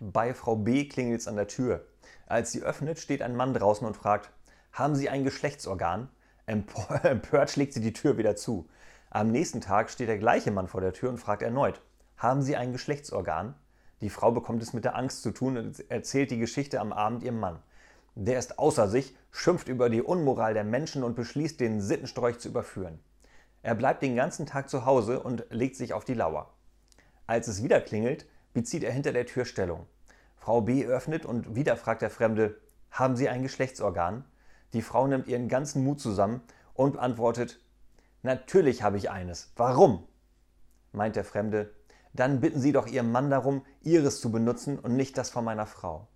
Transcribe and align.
Bei 0.00 0.32
Frau 0.32 0.54
B 0.54 0.86
klingelt 0.88 1.20
es 1.20 1.28
an 1.28 1.34
der 1.34 1.48
Tür. 1.48 1.84
Als 2.26 2.52
sie 2.52 2.62
öffnet, 2.62 3.00
steht 3.00 3.20
ein 3.20 3.34
Mann 3.34 3.52
draußen 3.52 3.86
und 3.86 3.96
fragt, 3.96 4.30
haben 4.72 4.94
Sie 4.94 5.08
ein 5.08 5.24
Geschlechtsorgan? 5.24 6.08
Empört 6.46 7.50
schlägt 7.50 7.72
sie 7.72 7.80
die 7.80 7.92
Tür 7.92 8.16
wieder 8.16 8.36
zu. 8.36 8.68
Am 9.10 9.32
nächsten 9.32 9.60
Tag 9.60 9.90
steht 9.90 10.08
der 10.08 10.18
gleiche 10.18 10.50
Mann 10.50 10.68
vor 10.68 10.80
der 10.80 10.92
Tür 10.92 11.08
und 11.08 11.18
fragt 11.18 11.42
erneut, 11.42 11.80
haben 12.16 12.42
Sie 12.42 12.54
ein 12.54 12.72
Geschlechtsorgan? 12.72 13.54
Die 14.00 14.10
Frau 14.10 14.30
bekommt 14.30 14.62
es 14.62 14.72
mit 14.72 14.84
der 14.84 14.94
Angst 14.94 15.22
zu 15.22 15.32
tun 15.32 15.56
und 15.56 15.90
erzählt 15.90 16.30
die 16.30 16.38
Geschichte 16.38 16.80
am 16.80 16.92
Abend 16.92 17.24
ihrem 17.24 17.40
Mann. 17.40 17.58
Der 18.14 18.38
ist 18.38 18.58
außer 18.58 18.88
sich, 18.88 19.16
schimpft 19.32 19.68
über 19.68 19.90
die 19.90 20.02
Unmoral 20.02 20.54
der 20.54 20.64
Menschen 20.64 21.02
und 21.02 21.16
beschließt, 21.16 21.58
den 21.58 21.80
Sittenstrolch 21.80 22.38
zu 22.38 22.48
überführen. 22.48 23.00
Er 23.62 23.74
bleibt 23.74 24.02
den 24.02 24.14
ganzen 24.14 24.46
Tag 24.46 24.70
zu 24.70 24.84
Hause 24.84 25.20
und 25.20 25.46
legt 25.50 25.76
sich 25.76 25.92
auf 25.92 26.04
die 26.04 26.14
Lauer. 26.14 26.52
Als 27.26 27.48
es 27.48 27.62
wieder 27.62 27.80
klingelt, 27.80 28.26
bezieht 28.52 28.84
er 28.84 28.92
hinter 28.92 29.12
der 29.12 29.26
Tür 29.26 29.44
Stellung. 29.44 29.86
Frau 30.36 30.60
B 30.60 30.86
öffnet 30.86 31.24
und 31.24 31.54
wieder 31.54 31.76
fragt 31.76 32.02
der 32.02 32.10
Fremde, 32.10 32.58
haben 32.90 33.16
Sie 33.16 33.28
ein 33.28 33.42
Geschlechtsorgan? 33.42 34.24
Die 34.72 34.82
Frau 34.82 35.06
nimmt 35.06 35.28
ihren 35.28 35.48
ganzen 35.48 35.84
Mut 35.84 36.00
zusammen 36.00 36.42
und 36.74 36.98
antwortet, 36.98 37.60
natürlich 38.22 38.82
habe 38.82 38.96
ich 38.96 39.10
eines. 39.10 39.52
Warum? 39.56 40.06
meint 40.92 41.16
der 41.16 41.24
Fremde, 41.24 41.74
dann 42.12 42.40
bitten 42.40 42.60
Sie 42.60 42.72
doch 42.72 42.86
Ihren 42.86 43.12
Mann 43.12 43.30
darum, 43.30 43.64
Ihres 43.82 44.20
zu 44.20 44.32
benutzen 44.32 44.78
und 44.78 44.96
nicht 44.96 45.16
das 45.18 45.30
von 45.30 45.44
meiner 45.44 45.66
Frau. 45.66 46.08